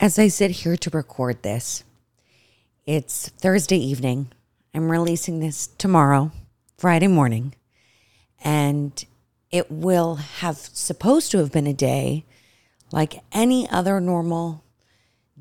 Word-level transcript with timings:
as 0.00 0.18
I 0.18 0.28
sit 0.28 0.50
here 0.50 0.78
to 0.78 0.90
record 0.90 1.42
this, 1.42 1.84
it's 2.86 3.28
Thursday 3.28 3.76
evening. 3.76 4.32
I'm 4.74 4.90
releasing 4.90 5.40
this 5.40 5.66
tomorrow, 5.66 6.32
Friday 6.78 7.06
morning, 7.06 7.54
and 8.42 9.04
it 9.50 9.70
will 9.70 10.14
have 10.14 10.56
supposed 10.56 11.30
to 11.32 11.38
have 11.38 11.52
been 11.52 11.66
a 11.66 11.74
day 11.74 12.24
like 12.90 13.22
any 13.30 13.68
other 13.68 14.00
normal 14.00 14.64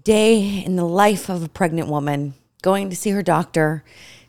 day 0.04 0.62
in 0.66 0.76
the 0.76 0.86
life 0.86 1.30
of 1.30 1.42
a 1.42 1.50
pregnant 1.50 1.88
woman, 1.88 2.34
going 2.62 2.90
to 2.90 2.98
see 2.98 3.12
her 3.12 3.24
doctor, 3.24 3.86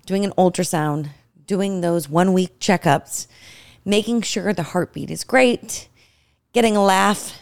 doing 0.07 0.25
an 0.25 0.33
ultrasound, 0.39 1.09
doing 1.45 1.81
those 1.81 2.09
one 2.09 2.33
week 2.33 2.61
checkups, 2.61 3.27
making 3.85 4.23
sure 4.23 4.53
the 4.53 4.63
heartbeat 4.63 5.11
is 5.11 5.25
great, 5.25 5.89
getting 6.53 6.77
a 6.77 6.85
laugh, 6.85 7.41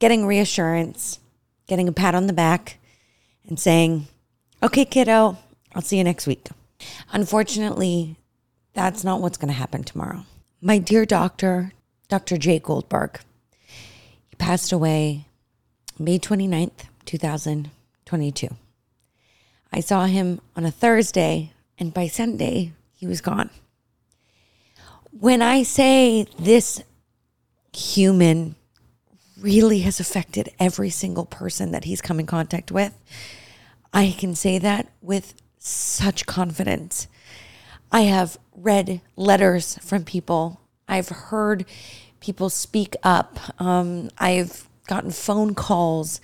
getting 0.00 0.26
reassurance, 0.26 1.20
getting 1.70 1.86
a 1.86 1.92
pat 1.92 2.16
on 2.16 2.26
the 2.26 2.32
back, 2.32 2.78
and 3.46 3.56
saying, 3.56 4.08
okay, 4.60 4.84
kiddo, 4.84 5.38
I'll 5.72 5.82
see 5.82 5.98
you 5.98 6.02
next 6.02 6.26
week. 6.26 6.48
Unfortunately, 7.12 8.16
that's 8.74 9.04
not 9.04 9.20
what's 9.20 9.38
going 9.38 9.52
to 9.52 9.54
happen 9.54 9.84
tomorrow. 9.84 10.24
My 10.60 10.78
dear 10.78 11.06
doctor, 11.06 11.72
Dr. 12.08 12.38
Jay 12.38 12.58
Goldberg, 12.58 13.20
he 14.28 14.34
passed 14.36 14.72
away 14.72 15.26
May 15.96 16.18
29th, 16.18 16.86
2022. 17.04 18.48
I 19.72 19.78
saw 19.78 20.06
him 20.06 20.40
on 20.56 20.66
a 20.66 20.72
Thursday, 20.72 21.52
and 21.78 21.94
by 21.94 22.08
Sunday, 22.08 22.72
he 22.92 23.06
was 23.06 23.20
gone. 23.20 23.50
When 25.12 25.40
I 25.40 25.62
say 25.62 26.26
this 26.36 26.82
human 27.72 28.56
really 29.40 29.80
has 29.80 30.00
affected 30.00 30.50
every 30.58 30.90
single 30.90 31.26
person 31.26 31.72
that 31.72 31.84
he's 31.84 32.00
come 32.00 32.20
in 32.20 32.26
contact 32.26 32.70
with. 32.70 32.96
I 33.92 34.14
can 34.18 34.34
say 34.34 34.58
that 34.58 34.88
with 35.02 35.34
such 35.58 36.26
confidence. 36.26 37.08
I 37.92 38.02
have 38.02 38.38
read 38.54 39.00
letters 39.16 39.78
from 39.78 40.04
people. 40.04 40.60
I've 40.88 41.08
heard 41.08 41.64
people 42.20 42.50
speak 42.50 42.94
up. 43.02 43.38
Um, 43.60 44.10
I've 44.18 44.68
gotten 44.86 45.10
phone 45.10 45.54
calls. 45.54 46.20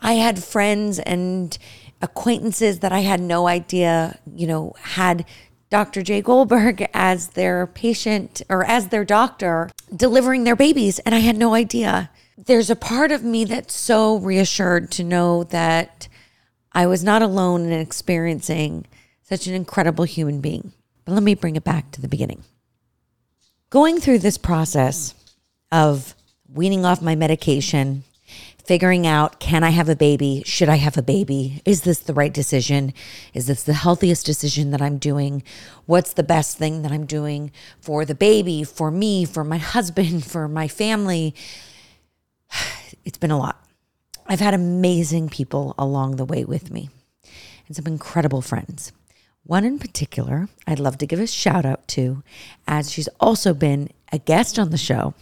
I 0.00 0.14
had 0.14 0.42
friends 0.42 0.98
and 0.98 1.56
acquaintances 2.00 2.80
that 2.80 2.92
I 2.92 3.00
had 3.00 3.20
no 3.20 3.46
idea, 3.46 4.18
you 4.34 4.46
know, 4.46 4.74
had 4.80 5.24
Dr. 5.70 6.02
Jay 6.02 6.20
Goldberg 6.20 6.88
as 6.92 7.28
their 7.28 7.66
patient 7.66 8.42
or 8.48 8.64
as 8.64 8.88
their 8.88 9.04
doctor 9.04 9.70
delivering 9.94 10.44
their 10.44 10.56
babies. 10.56 10.98
And 11.00 11.14
I 11.14 11.20
had 11.20 11.36
no 11.36 11.54
idea 11.54 12.10
there's 12.46 12.70
a 12.70 12.76
part 12.76 13.12
of 13.12 13.22
me 13.22 13.44
that's 13.44 13.74
so 13.74 14.16
reassured 14.16 14.90
to 14.92 15.04
know 15.04 15.44
that 15.44 16.08
I 16.72 16.86
was 16.86 17.04
not 17.04 17.22
alone 17.22 17.66
in 17.66 17.72
experiencing 17.72 18.86
such 19.22 19.46
an 19.46 19.54
incredible 19.54 20.04
human 20.04 20.40
being. 20.40 20.72
But 21.04 21.12
let 21.12 21.22
me 21.22 21.34
bring 21.34 21.56
it 21.56 21.64
back 21.64 21.90
to 21.92 22.00
the 22.00 22.08
beginning. 22.08 22.42
Going 23.70 24.00
through 24.00 24.18
this 24.18 24.38
process 24.38 25.14
of 25.70 26.14
weaning 26.48 26.84
off 26.84 27.00
my 27.00 27.14
medication, 27.14 28.04
figuring 28.64 29.06
out 29.06 29.40
can 29.40 29.64
I 29.64 29.70
have 29.70 29.88
a 29.88 29.96
baby? 29.96 30.42
Should 30.44 30.68
I 30.68 30.76
have 30.76 30.96
a 30.96 31.02
baby? 31.02 31.62
Is 31.64 31.82
this 31.82 31.98
the 31.98 32.14
right 32.14 32.32
decision? 32.32 32.92
Is 33.34 33.46
this 33.46 33.62
the 33.62 33.72
healthiest 33.72 34.26
decision 34.26 34.70
that 34.70 34.82
I'm 34.82 34.98
doing? 34.98 35.42
What's 35.86 36.12
the 36.12 36.22
best 36.22 36.58
thing 36.58 36.82
that 36.82 36.92
I'm 36.92 37.06
doing 37.06 37.52
for 37.80 38.04
the 38.04 38.14
baby, 38.14 38.64
for 38.64 38.90
me, 38.90 39.24
for 39.24 39.44
my 39.44 39.58
husband, 39.76 40.24
for 40.24 40.48
my 40.48 40.68
family? 40.68 41.34
it's 43.04 43.18
been 43.18 43.30
a 43.30 43.38
lot. 43.38 43.64
I've 44.26 44.40
had 44.40 44.54
amazing 44.54 45.28
people 45.28 45.74
along 45.78 46.16
the 46.16 46.24
way 46.24 46.44
with 46.44 46.70
me 46.70 46.88
and 47.66 47.76
some 47.76 47.86
incredible 47.86 48.42
friends. 48.42 48.92
One 49.44 49.64
in 49.64 49.78
particular, 49.78 50.48
I'd 50.66 50.78
love 50.78 50.98
to 50.98 51.06
give 51.06 51.18
a 51.18 51.26
shout 51.26 51.66
out 51.66 51.88
to, 51.88 52.22
as 52.68 52.92
she's 52.92 53.08
also 53.18 53.52
been 53.52 53.90
a 54.12 54.18
guest 54.18 54.58
on 54.58 54.70
the 54.70 54.78
show. 54.78 55.14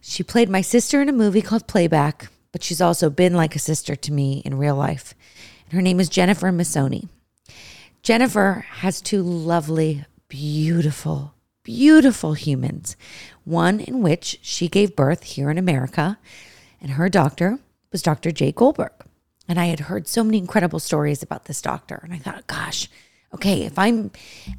She 0.00 0.22
played 0.22 0.48
my 0.48 0.60
sister 0.60 1.00
in 1.00 1.08
a 1.08 1.12
movie 1.12 1.42
called 1.42 1.68
Playback, 1.68 2.28
but 2.52 2.62
she's 2.62 2.80
also 2.80 3.10
been 3.10 3.34
like 3.34 3.54
a 3.54 3.60
sister 3.60 3.94
to 3.96 4.12
me 4.12 4.42
in 4.44 4.58
real 4.58 4.74
life. 4.74 5.14
Her 5.70 5.80
name 5.80 6.00
is 6.00 6.08
Jennifer 6.08 6.50
Missoni. 6.50 7.08
Jennifer 8.02 8.66
has 8.70 9.00
two 9.00 9.22
lovely, 9.22 10.04
beautiful, 10.28 11.34
beautiful 11.62 12.34
humans. 12.34 12.96
One 13.44 13.80
in 13.80 14.02
which 14.02 14.38
she 14.42 14.68
gave 14.68 14.96
birth 14.96 15.22
here 15.22 15.50
in 15.50 15.58
America, 15.58 16.18
and 16.84 16.92
her 16.92 17.08
doctor 17.08 17.58
was 17.92 18.02
Dr. 18.02 18.30
Jay 18.30 18.52
Goldberg. 18.52 18.92
And 19.48 19.58
I 19.58 19.64
had 19.64 19.80
heard 19.80 20.06
so 20.06 20.22
many 20.22 20.36
incredible 20.36 20.78
stories 20.78 21.22
about 21.22 21.46
this 21.46 21.62
doctor. 21.62 22.00
And 22.04 22.12
I 22.12 22.18
thought, 22.18 22.46
gosh, 22.46 22.90
okay, 23.32 23.62
if 23.62 23.78
I'm 23.78 24.10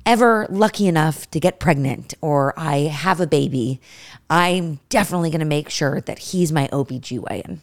ever 0.08 0.48
lucky 0.50 0.88
enough 0.88 1.30
to 1.32 1.40
get 1.40 1.60
pregnant 1.60 2.16
or 2.22 2.56
I 2.58 2.78
have 2.78 3.20
a 3.20 3.28
baby, 3.28 3.80
I'm 4.28 4.80
definitely 4.90 5.30
going 5.30 5.40
to 5.42 5.46
make 5.46 5.70
sure 5.70 6.02
that 6.02 6.18
he's 6.18 6.52
my 6.52 6.68
OBGYN. 6.70 7.60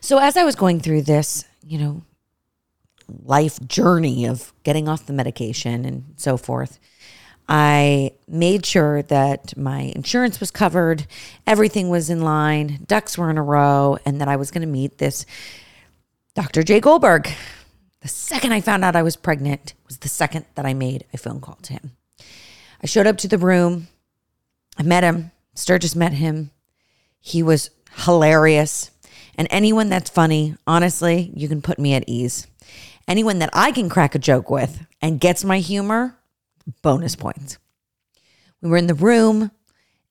So 0.00 0.18
as 0.18 0.36
I 0.36 0.42
was 0.42 0.56
going 0.56 0.80
through 0.80 1.02
this, 1.02 1.44
you 1.64 1.78
know, 1.78 2.02
life 3.24 3.64
journey 3.68 4.26
of 4.26 4.52
getting 4.64 4.88
off 4.88 5.06
the 5.06 5.12
medication 5.12 5.84
and 5.84 6.14
so 6.16 6.36
forth, 6.36 6.80
I 7.48 8.12
made 8.26 8.66
sure 8.66 9.02
that 9.02 9.56
my 9.56 9.92
insurance 9.96 10.38
was 10.38 10.50
covered, 10.50 11.06
everything 11.46 11.88
was 11.88 12.10
in 12.10 12.20
line, 12.20 12.84
ducks 12.86 13.16
were 13.16 13.30
in 13.30 13.38
a 13.38 13.42
row, 13.42 13.98
and 14.04 14.20
that 14.20 14.28
I 14.28 14.36
was 14.36 14.50
going 14.50 14.62
to 14.62 14.68
meet 14.68 14.98
this 14.98 15.24
Dr. 16.34 16.62
Jay 16.62 16.80
Goldberg. 16.80 17.28
The 18.00 18.08
second 18.08 18.52
I 18.52 18.60
found 18.60 18.84
out 18.84 18.94
I 18.94 19.02
was 19.02 19.16
pregnant 19.16 19.74
was 19.86 19.98
the 19.98 20.08
second 20.08 20.44
that 20.54 20.66
I 20.66 20.74
made 20.74 21.06
a 21.12 21.18
phone 21.18 21.40
call 21.40 21.56
to 21.62 21.72
him. 21.72 21.92
I 22.82 22.86
showed 22.86 23.06
up 23.06 23.16
to 23.18 23.28
the 23.28 23.38
room. 23.38 23.88
I 24.76 24.82
met 24.82 25.02
him. 25.02 25.32
Sturgis 25.54 25.96
met 25.96 26.12
him. 26.12 26.52
He 27.18 27.42
was 27.42 27.70
hilarious. 28.04 28.92
And 29.36 29.48
anyone 29.50 29.88
that's 29.88 30.10
funny, 30.10 30.54
honestly, 30.66 31.32
you 31.34 31.48
can 31.48 31.62
put 31.62 31.78
me 31.78 31.94
at 31.94 32.04
ease. 32.06 32.46
Anyone 33.08 33.38
that 33.40 33.50
I 33.52 33.72
can 33.72 33.88
crack 33.88 34.14
a 34.14 34.18
joke 34.18 34.50
with 34.50 34.86
and 35.00 35.18
gets 35.18 35.44
my 35.44 35.58
humor, 35.58 36.17
bonus 36.82 37.16
points. 37.16 37.58
We 38.60 38.70
were 38.70 38.76
in 38.76 38.88
the 38.88 38.94
room, 38.94 39.50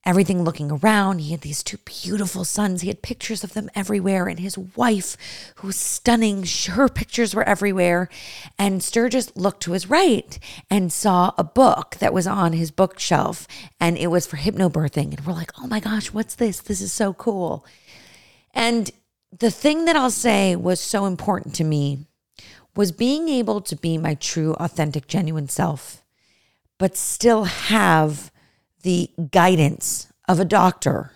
everything 0.06 0.44
looking 0.44 0.72
around. 0.72 1.19
He 1.19 1.31
had 1.31 1.41
these 1.41 1.62
two 1.62 1.78
beautiful 1.84 2.45
sons. 2.45 2.81
He 2.81 2.88
had 2.88 3.01
pictures 3.01 3.44
of 3.44 3.53
them 3.53 3.69
everywhere, 3.75 4.28
and 4.28 4.40
his 4.40 4.57
wife, 4.57 5.17
who 5.57 5.67
was 5.67 5.75
stunning, 5.75 6.46
her 6.69 6.88
pictures 6.88 7.35
were 7.35 7.44
everywhere. 7.44 8.07
And 8.57 8.81
Sturgis 8.81 9.35
looked 9.35 9.62
to 9.63 9.73
his 9.73 9.90
right 9.90 10.40
and 10.69 10.94
saw 10.94 11.34
a 11.38 11.44
book 11.44 11.97
that 12.00 12.13
was 12.13 12.25
on 12.25 12.53
his 12.53 12.72
bookshelf, 12.72 13.47
and 13.81 13.97
it 13.97 14.07
was 14.07 14.25
for 14.25 14.38
hypnobirthing. 14.38 15.17
And 15.17 15.25
we're 15.25 15.34
like, 15.34 15.51
oh 15.62 15.67
my 15.67 15.81
gosh, 15.81 16.13
what's 16.13 16.35
this? 16.35 16.59
This 16.59 16.79
is 16.79 16.94
so 16.94 17.13
cool. 17.13 17.66
And 18.53 18.90
the 19.38 19.51
thing 19.51 19.85
that 19.85 19.97
I'll 19.97 20.09
say 20.09 20.56
was 20.56 20.79
so 20.79 21.06
important 21.06 21.53
to 21.56 21.66
me 21.66 22.06
was 22.78 22.91
being 22.94 23.28
able 23.28 23.59
to 23.59 23.75
be 23.75 23.97
my 23.97 24.13
true, 24.13 24.53
authentic, 24.53 25.07
genuine 25.07 25.50
self 25.50 26.01
but 26.77 26.95
still 26.95 27.45
have 27.45 28.31
the 28.83 29.09
guidance 29.31 30.11
of 30.27 30.39
a 30.39 30.45
doctor, 30.45 31.11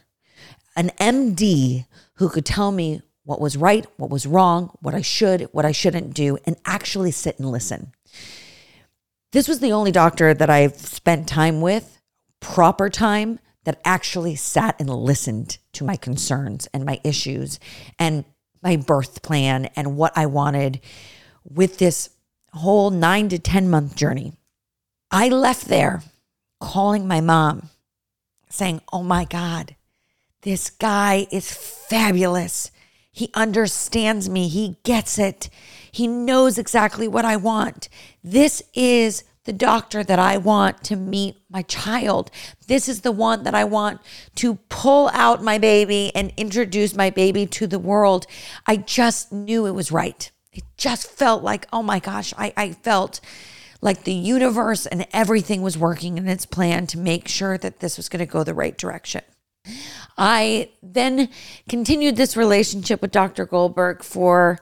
an 0.76 0.90
MD 1.00 1.86
who 2.16 2.30
could 2.30 2.46
tell 2.46 2.72
me 2.72 3.02
what 3.24 3.42
was 3.42 3.58
right, 3.58 3.86
what 3.98 4.10
was 4.10 4.26
wrong, 4.26 4.76
what 4.82 4.96
I 4.96 5.02
should, 5.02 5.44
what 5.52 5.66
I 5.66 5.72
shouldn't 5.72 6.14
do, 6.14 6.38
and 6.46 6.56
actually 6.66 7.12
sit 7.12 7.38
and 7.40 7.50
listen. 7.50 7.94
This 9.32 9.48
was 9.48 9.60
the 9.60 9.72
only 9.72 9.92
doctor 9.92 10.34
that 10.34 10.50
I've 10.50 10.76
spent 10.76 11.28
time 11.28 11.62
with, 11.62 12.02
proper 12.40 12.90
time, 12.90 13.40
that 13.64 13.80
actually 13.86 14.36
sat 14.36 14.76
and 14.80 14.90
listened 14.90 15.60
to 15.74 15.84
my 15.84 15.96
concerns 15.96 16.68
and 16.74 16.84
my 16.84 17.00
issues 17.04 17.60
and 18.00 18.26
my 18.64 18.76
birth 18.76 19.22
plan 19.22 19.66
and 19.76 19.96
what 19.96 20.12
I 20.18 20.26
wanted 20.26 20.82
with 21.44 21.78
this 21.78 22.10
whole 22.54 22.90
nine 22.90 23.30
to 23.30 23.40
10 23.40 23.70
month 23.70 23.96
journey. 23.96 24.34
I 25.12 25.28
left 25.28 25.68
there 25.68 26.04
calling 26.60 27.08
my 27.08 27.20
mom, 27.20 27.70
saying, 28.50 28.82
Oh 28.94 29.04
my 29.04 29.26
God, 29.26 29.76
this 30.42 30.70
guy 30.70 31.28
is 31.32 31.52
fabulous. 31.52 32.72
He 33.12 33.30
understands 33.34 34.30
me. 34.30 34.48
He 34.48 34.78
gets 34.84 35.20
it. 35.20 35.50
He 35.92 36.08
knows 36.08 36.58
exactly 36.58 37.08
what 37.10 37.26
I 37.26 37.36
want. 37.36 37.90
This 38.24 38.64
is 38.74 39.26
the 39.44 39.52
doctor 39.52 40.04
that 40.04 40.20
I 40.20 40.38
want 40.38 40.84
to 40.86 40.96
meet 40.96 41.36
my 41.50 41.64
child. 41.64 42.32
This 42.68 42.88
is 42.88 43.02
the 43.02 43.12
one 43.12 43.44
that 43.44 43.56
I 43.56 43.66
want 43.66 44.00
to 44.36 44.56
pull 44.70 45.10
out 45.14 45.44
my 45.44 45.58
baby 45.58 46.12
and 46.16 46.32
introduce 46.38 46.96
my 46.96 47.10
baby 47.10 47.46
to 47.48 47.68
the 47.68 47.80
world. 47.80 48.28
I 48.66 48.78
just 48.78 49.34
knew 49.34 49.66
it 49.66 49.72
was 49.72 49.92
right. 49.92 50.32
It 50.54 50.64
just 50.78 51.10
felt 51.10 51.44
like, 51.44 51.68
oh 51.74 51.84
my 51.84 52.00
gosh, 52.00 52.34
I, 52.38 52.54
I 52.56 52.72
felt 52.72 53.20
like 53.82 54.04
the 54.04 54.14
universe 54.14 54.86
and 54.86 55.08
everything 55.12 55.62
was 55.62 55.78
working 55.78 56.18
in 56.18 56.28
its 56.28 56.46
plan 56.46 56.88
to 56.88 56.98
make 56.98 57.28
sure 57.28 57.58
that 57.58 57.80
this 57.80 57.98
was 57.98 58.10
going 58.10 58.20
to 58.20 58.32
go 58.32 58.44
the 58.44 58.54
right 58.54 58.78
direction. 58.78 59.22
I 60.18 60.70
then 60.82 61.30
continued 61.68 62.16
this 62.16 62.38
relationship 62.38 63.02
with 63.02 63.12
Dr. 63.12 63.46
Goldberg 63.46 64.04
for 64.04 64.60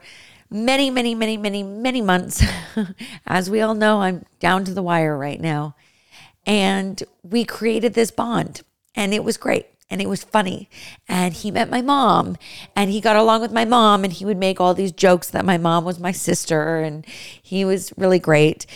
many, 0.50 0.90
many, 0.90 1.14
many, 1.14 1.36
many, 1.36 1.62
many 1.62 2.00
months. 2.00 2.44
As 3.26 3.50
we 3.50 3.60
all 3.60 3.74
know, 3.74 4.00
I'm 4.00 4.24
down 4.40 4.64
to 4.64 4.74
the 4.74 4.82
wire 4.82 5.16
right 5.16 5.40
now. 5.40 5.76
And 6.46 7.02
we 7.22 7.44
created 7.44 7.94
this 7.94 8.10
bond, 8.10 8.62
and 8.94 9.12
it 9.12 9.22
was 9.22 9.36
great 9.36 9.66
and 9.90 10.00
it 10.00 10.08
was 10.08 10.22
funny. 10.22 10.70
And 11.08 11.34
he 11.34 11.50
met 11.50 11.68
my 11.68 11.82
mom 11.82 12.36
and 12.76 12.90
he 12.90 13.00
got 13.00 13.16
along 13.16 13.40
with 13.40 13.52
my 13.52 13.64
mom 13.64 14.04
and 14.04 14.12
he 14.12 14.24
would 14.24 14.36
make 14.36 14.60
all 14.60 14.72
these 14.72 14.92
jokes 14.92 15.28
that 15.30 15.44
my 15.44 15.58
mom 15.58 15.84
was 15.84 15.98
my 15.98 16.12
sister 16.12 16.78
and 16.78 17.04
he 17.42 17.64
was 17.64 17.92
really 17.96 18.20
great. 18.20 18.66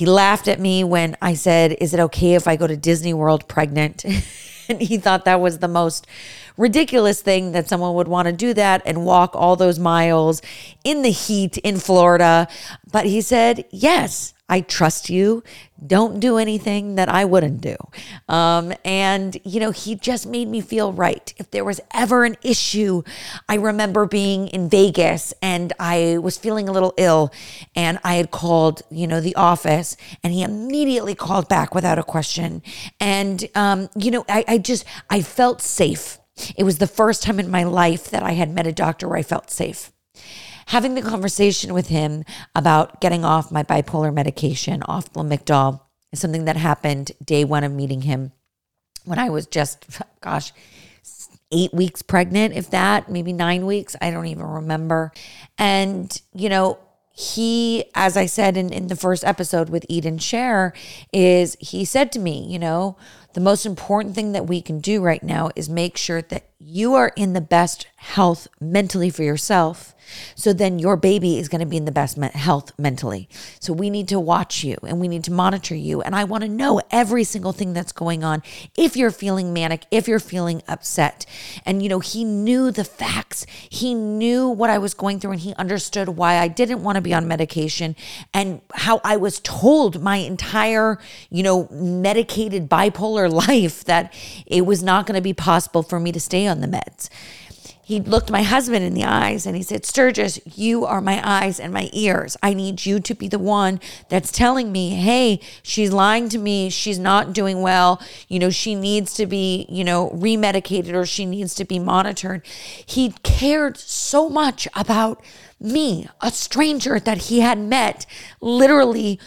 He 0.00 0.06
laughed 0.06 0.48
at 0.48 0.58
me 0.58 0.82
when 0.82 1.14
I 1.20 1.34
said, 1.34 1.76
Is 1.78 1.92
it 1.92 2.00
okay 2.00 2.32
if 2.32 2.48
I 2.48 2.56
go 2.56 2.66
to 2.66 2.74
Disney 2.74 3.12
World 3.12 3.46
pregnant? 3.48 4.02
and 4.68 4.80
he 4.80 4.96
thought 4.96 5.26
that 5.26 5.42
was 5.42 5.58
the 5.58 5.68
most 5.68 6.06
ridiculous 6.56 7.20
thing 7.20 7.52
that 7.52 7.68
someone 7.68 7.92
would 7.92 8.08
want 8.08 8.24
to 8.24 8.32
do 8.32 8.54
that 8.54 8.80
and 8.86 9.04
walk 9.04 9.32
all 9.34 9.56
those 9.56 9.78
miles 9.78 10.40
in 10.84 11.02
the 11.02 11.10
heat 11.10 11.58
in 11.58 11.76
Florida. 11.76 12.48
But 12.90 13.04
he 13.04 13.20
said, 13.20 13.66
Yes, 13.68 14.32
I 14.50 14.62
trust 14.62 15.08
you. 15.08 15.44
Don't 15.86 16.18
do 16.18 16.36
anything 16.36 16.96
that 16.96 17.08
I 17.08 17.24
wouldn't 17.24 17.60
do. 17.60 17.76
Um, 18.28 18.74
and, 18.84 19.40
you 19.44 19.60
know, 19.60 19.70
he 19.70 19.94
just 19.94 20.26
made 20.26 20.48
me 20.48 20.60
feel 20.60 20.92
right. 20.92 21.32
If 21.38 21.52
there 21.52 21.64
was 21.64 21.80
ever 21.94 22.24
an 22.24 22.36
issue, 22.42 23.02
I 23.48 23.54
remember 23.54 24.06
being 24.06 24.48
in 24.48 24.68
Vegas 24.68 25.32
and 25.40 25.72
I 25.78 26.18
was 26.18 26.36
feeling 26.36 26.68
a 26.68 26.72
little 26.72 26.92
ill 26.96 27.32
and 27.76 28.00
I 28.02 28.16
had 28.16 28.32
called, 28.32 28.82
you 28.90 29.06
know, 29.06 29.20
the 29.20 29.36
office 29.36 29.96
and 30.24 30.32
he 30.32 30.42
immediately 30.42 31.14
called 31.14 31.48
back 31.48 31.72
without 31.72 31.98
a 31.98 32.02
question. 32.02 32.62
And, 32.98 33.48
um, 33.54 33.88
you 33.96 34.10
know, 34.10 34.24
I, 34.28 34.44
I 34.48 34.58
just, 34.58 34.84
I 35.08 35.22
felt 35.22 35.62
safe. 35.62 36.18
It 36.56 36.64
was 36.64 36.78
the 36.78 36.88
first 36.88 37.22
time 37.22 37.38
in 37.38 37.50
my 37.50 37.62
life 37.62 38.10
that 38.10 38.24
I 38.24 38.32
had 38.32 38.52
met 38.52 38.66
a 38.66 38.72
doctor 38.72 39.06
where 39.08 39.18
I 39.18 39.22
felt 39.22 39.50
safe 39.50 39.92
having 40.70 40.94
the 40.94 41.02
conversation 41.02 41.74
with 41.74 41.88
him 41.88 42.22
about 42.54 43.00
getting 43.00 43.24
off 43.24 43.50
my 43.50 43.64
bipolar 43.64 44.14
medication, 44.14 44.84
off 44.84 45.12
Lamictal, 45.14 45.80
is 46.12 46.20
something 46.20 46.44
that 46.44 46.56
happened 46.56 47.10
day 47.24 47.44
one 47.44 47.64
of 47.64 47.72
meeting 47.72 48.02
him 48.02 48.30
when 49.04 49.18
I 49.18 49.30
was 49.30 49.46
just, 49.46 49.84
gosh, 50.20 50.52
eight 51.50 51.74
weeks 51.74 52.02
pregnant, 52.02 52.54
if 52.54 52.70
that, 52.70 53.10
maybe 53.10 53.32
nine 53.32 53.66
weeks. 53.66 53.96
I 54.00 54.12
don't 54.12 54.26
even 54.26 54.44
remember. 54.44 55.10
And, 55.58 56.20
you 56.32 56.48
know, 56.48 56.78
he, 57.10 57.86
as 57.96 58.16
I 58.16 58.26
said 58.26 58.56
in, 58.56 58.72
in 58.72 58.86
the 58.86 58.94
first 58.94 59.24
episode 59.24 59.70
with 59.70 59.84
Eden 59.88 60.18
Share, 60.18 60.72
is 61.12 61.56
he 61.58 61.84
said 61.84 62.12
to 62.12 62.20
me, 62.20 62.46
you 62.48 62.60
know, 62.60 62.96
the 63.34 63.40
most 63.40 63.66
important 63.66 64.14
thing 64.14 64.30
that 64.32 64.46
we 64.46 64.62
can 64.62 64.78
do 64.78 65.02
right 65.02 65.22
now 65.22 65.50
is 65.56 65.68
make 65.68 65.96
sure 65.96 66.22
that 66.22 66.44
you 66.60 66.94
are 66.94 67.12
in 67.16 67.32
the 67.32 67.40
best 67.40 67.88
health 67.96 68.46
mentally 68.60 69.10
for 69.10 69.24
yourself 69.24 69.96
so 70.34 70.52
then 70.52 70.78
your 70.78 70.96
baby 70.96 71.38
is 71.38 71.48
going 71.48 71.60
to 71.60 71.66
be 71.66 71.76
in 71.76 71.84
the 71.84 71.92
best 71.92 72.16
health 72.18 72.72
mentally. 72.78 73.28
So 73.58 73.72
we 73.72 73.90
need 73.90 74.08
to 74.08 74.20
watch 74.20 74.64
you 74.64 74.76
and 74.86 75.00
we 75.00 75.08
need 75.08 75.24
to 75.24 75.32
monitor 75.32 75.74
you. 75.74 76.02
And 76.02 76.14
I 76.14 76.24
want 76.24 76.42
to 76.42 76.48
know 76.48 76.80
every 76.90 77.24
single 77.24 77.52
thing 77.52 77.72
that's 77.72 77.92
going 77.92 78.24
on 78.24 78.42
if 78.76 78.96
you're 78.96 79.10
feeling 79.10 79.52
manic, 79.52 79.86
if 79.90 80.08
you're 80.08 80.20
feeling 80.20 80.62
upset. 80.68 81.26
And, 81.64 81.82
you 81.82 81.88
know, 81.88 82.00
he 82.00 82.24
knew 82.24 82.70
the 82.70 82.84
facts, 82.84 83.46
he 83.68 83.94
knew 83.94 84.48
what 84.48 84.70
I 84.70 84.78
was 84.78 84.94
going 84.94 85.20
through, 85.20 85.32
and 85.32 85.40
he 85.40 85.54
understood 85.54 86.10
why 86.10 86.38
I 86.38 86.48
didn't 86.48 86.82
want 86.82 86.96
to 86.96 87.02
be 87.02 87.14
on 87.14 87.28
medication 87.28 87.96
and 88.32 88.60
how 88.74 89.00
I 89.04 89.16
was 89.16 89.40
told 89.40 90.02
my 90.02 90.16
entire, 90.16 90.98
you 91.30 91.42
know, 91.42 91.68
medicated 91.70 92.68
bipolar 92.68 93.30
life 93.48 93.84
that 93.84 94.12
it 94.46 94.66
was 94.66 94.82
not 94.82 95.06
going 95.06 95.16
to 95.16 95.22
be 95.22 95.34
possible 95.34 95.82
for 95.82 96.00
me 96.00 96.12
to 96.12 96.20
stay 96.20 96.46
on 96.46 96.60
the 96.60 96.66
meds 96.66 97.08
he 97.90 97.98
looked 97.98 98.30
my 98.30 98.44
husband 98.44 98.84
in 98.84 98.94
the 98.94 99.02
eyes 99.02 99.46
and 99.46 99.56
he 99.56 99.64
said, 99.64 99.84
Sturgis, 99.84 100.38
you 100.44 100.86
are 100.86 101.00
my 101.00 101.20
eyes 101.28 101.58
and 101.58 101.72
my 101.72 101.90
ears. 101.92 102.36
I 102.40 102.54
need 102.54 102.86
you 102.86 103.00
to 103.00 103.14
be 103.16 103.26
the 103.26 103.36
one 103.36 103.80
that's 104.08 104.30
telling 104.30 104.70
me, 104.70 104.90
hey, 104.90 105.40
she's 105.64 105.90
lying 105.90 106.28
to 106.28 106.38
me. 106.38 106.70
She's 106.70 107.00
not 107.00 107.32
doing 107.32 107.62
well. 107.62 108.00
You 108.28 108.38
know, 108.38 108.50
she 108.50 108.76
needs 108.76 109.12
to 109.14 109.26
be, 109.26 109.66
you 109.68 109.82
know, 109.82 110.10
remedicated 110.10 110.94
or 110.94 111.04
she 111.04 111.26
needs 111.26 111.52
to 111.56 111.64
be 111.64 111.80
monitored. 111.80 112.46
He 112.86 113.10
cared 113.24 113.76
so 113.76 114.28
much 114.28 114.68
about 114.76 115.20
me, 115.58 116.08
a 116.20 116.30
stranger 116.30 117.00
that 117.00 117.22
he 117.22 117.40
had 117.40 117.58
met 117.58 118.06
literally 118.40 119.18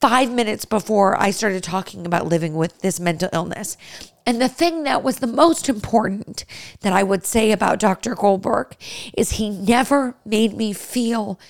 five 0.00 0.30
minutes 0.30 0.64
before 0.64 1.20
I 1.20 1.30
started 1.30 1.62
talking 1.62 2.06
about 2.06 2.26
living 2.26 2.54
with 2.54 2.78
this 2.80 3.00
mental 3.00 3.28
illness. 3.32 3.76
And 4.24 4.40
the 4.40 4.48
thing 4.48 4.84
that 4.84 5.02
was 5.02 5.18
the 5.18 5.26
most 5.26 5.68
important 5.68 6.44
that 6.80 6.92
I 6.92 7.02
would 7.02 7.24
say 7.24 7.50
about 7.50 7.80
Dr. 7.80 8.14
Goldberg 8.14 8.76
is 9.16 9.32
he 9.32 9.50
never 9.50 10.14
made 10.24 10.54
me 10.54 10.72
feel 10.72 11.40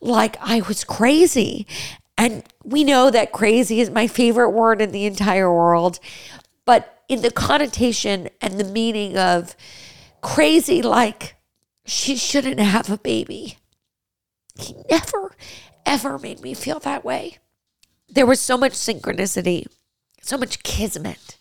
like 0.00 0.36
I 0.40 0.60
was 0.62 0.84
crazy. 0.84 1.66
And 2.16 2.44
we 2.64 2.84
know 2.84 3.10
that 3.10 3.32
crazy 3.32 3.80
is 3.80 3.90
my 3.90 4.06
favorite 4.06 4.50
word 4.50 4.80
in 4.80 4.92
the 4.92 5.04
entire 5.04 5.52
world. 5.52 5.98
But 6.64 7.02
in 7.08 7.22
the 7.22 7.30
connotation 7.30 8.28
and 8.40 8.58
the 8.58 8.64
meaning 8.64 9.16
of 9.18 9.56
crazy, 10.20 10.82
like 10.82 11.36
she 11.86 12.16
shouldn't 12.16 12.60
have 12.60 12.90
a 12.90 12.98
baby, 12.98 13.58
he 14.58 14.74
never, 14.90 15.34
ever 15.84 16.18
made 16.18 16.40
me 16.40 16.54
feel 16.54 16.78
that 16.80 17.04
way. 17.04 17.38
There 18.08 18.26
was 18.26 18.40
so 18.40 18.56
much 18.56 18.72
synchronicity, 18.72 19.66
so 20.22 20.36
much 20.38 20.62
kismet 20.62 21.38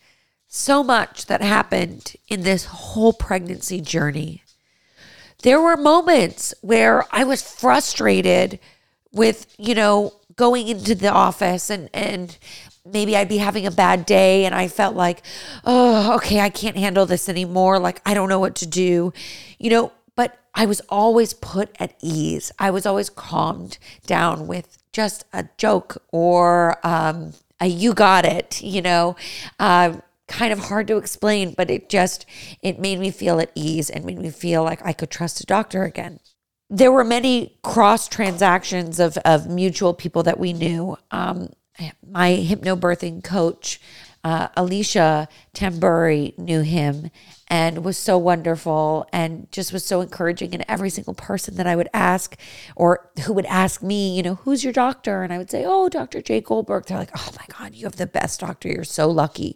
so 0.47 0.83
much 0.83 1.25
that 1.25 1.41
happened 1.41 2.15
in 2.27 2.41
this 2.41 2.65
whole 2.65 3.13
pregnancy 3.13 3.81
journey. 3.81 4.43
There 5.43 5.61
were 5.61 5.77
moments 5.77 6.53
where 6.61 7.05
I 7.11 7.23
was 7.23 7.41
frustrated 7.41 8.59
with, 9.11 9.53
you 9.57 9.75
know, 9.75 10.13
going 10.35 10.67
into 10.67 10.95
the 10.95 11.09
office 11.11 11.69
and 11.69 11.89
and 11.93 12.37
maybe 12.85 13.17
I'd 13.17 13.27
be 13.27 13.37
having 13.37 13.65
a 13.65 13.71
bad 13.71 14.05
day 14.05 14.45
and 14.45 14.55
I 14.55 14.67
felt 14.67 14.95
like, 14.95 15.21
"Oh, 15.65 16.15
okay, 16.15 16.39
I 16.39 16.49
can't 16.49 16.77
handle 16.77 17.05
this 17.05 17.27
anymore. 17.27 17.79
Like 17.79 18.01
I 18.05 18.13
don't 18.13 18.29
know 18.29 18.39
what 18.39 18.55
to 18.55 18.67
do." 18.67 19.13
You 19.59 19.69
know, 19.69 19.91
but 20.15 20.37
I 20.55 20.65
was 20.65 20.81
always 20.89 21.33
put 21.33 21.75
at 21.79 21.95
ease. 22.01 22.51
I 22.57 22.71
was 22.71 22.85
always 22.85 23.09
calmed 23.09 23.77
down 24.05 24.47
with 24.47 24.77
just 24.97 25.25
a 25.31 25.47
joke 25.57 26.01
or 26.11 26.79
um, 26.85 27.33
a 27.61 27.67
"you 27.67 27.93
got 27.93 28.25
it," 28.25 28.63
you 28.63 28.81
know. 28.81 29.15
Uh, 29.59 29.97
kind 30.27 30.51
of 30.51 30.59
hard 30.59 30.87
to 30.87 30.97
explain, 30.97 31.53
but 31.55 31.69
it 31.69 31.87
just 31.87 32.25
it 32.63 32.79
made 32.79 32.99
me 32.99 33.11
feel 33.11 33.39
at 33.39 33.51
ease 33.53 33.91
and 33.91 34.03
made 34.03 34.17
me 34.17 34.31
feel 34.31 34.63
like 34.63 34.83
I 34.83 34.93
could 34.93 35.11
trust 35.11 35.39
a 35.39 35.45
doctor 35.45 35.83
again. 35.83 36.19
There 36.67 36.91
were 36.91 37.03
many 37.03 37.59
cross 37.61 38.07
transactions 38.07 38.99
of 38.99 39.17
of 39.19 39.47
mutual 39.47 39.93
people 39.93 40.23
that 40.23 40.39
we 40.39 40.51
knew. 40.51 40.97
Um, 41.11 41.53
my 42.01 42.31
hypnobirthing 42.31 43.23
coach, 43.23 43.79
uh, 44.27 44.49
Alicia 44.57 45.29
Tamburi, 45.55 46.37
knew 46.37 46.59
him 46.59 47.09
and 47.47 47.85
was 47.85 47.97
so 47.97 48.17
wonderful 48.17 49.07
and 49.13 49.49
just 49.53 49.71
was 49.71 49.85
so 49.85 50.01
encouraging. 50.01 50.53
And 50.53 50.65
every 50.67 50.89
single 50.89 51.13
person 51.13 51.55
that 51.55 51.65
I 51.65 51.77
would 51.77 51.87
ask 51.93 52.37
or 52.75 53.09
who 53.23 53.31
would 53.31 53.45
ask 53.45 53.81
me, 53.81 54.17
you 54.17 54.23
know, 54.23 54.35
who's 54.35 54.65
your 54.65 54.73
doctor? 54.73 55.23
And 55.23 55.31
I 55.31 55.37
would 55.37 55.49
say, 55.49 55.63
oh, 55.65 55.87
Dr. 55.87 56.21
Jay 56.21 56.41
Goldberg. 56.41 56.87
They're 56.87 56.97
like, 56.97 57.11
oh 57.15 57.31
my 57.37 57.45
God, 57.57 57.73
you 57.73 57.85
have 57.85 57.95
the 57.95 58.05
best 58.05 58.41
doctor. 58.41 58.67
You're 58.67 58.83
so 58.83 59.09
lucky 59.09 59.55